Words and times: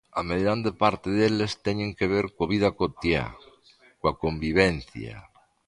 A 0.19 0.21
meirande 0.29 0.71
parte 0.81 1.09
deles 1.19 1.51
teñen 1.65 1.91
que 1.97 2.09
ver 2.13 2.25
coa 2.35 2.49
vida 2.53 2.69
cotiá, 2.79 3.25
coa 3.99 4.17
convivencia. 4.23 5.15